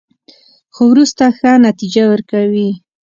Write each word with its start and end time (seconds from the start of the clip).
خو 0.73 0.83
وروسته 0.93 1.23
ښه 1.37 1.51
نتیجه 1.67 2.03
ورکوي. 2.11 2.69